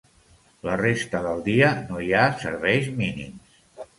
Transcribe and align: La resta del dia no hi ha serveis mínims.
La 0.67 0.77
resta 0.79 1.19
del 1.25 1.43
dia 1.49 1.69
no 1.91 2.01
hi 2.05 2.09
ha 2.17 2.23
serveis 2.45 2.91
mínims. 3.03 3.55